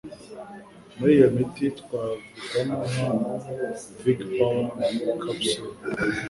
[0.97, 3.09] Muri iyo miti twavugamo nka
[4.01, 4.67] Vig power
[5.23, 5.71] Capsule,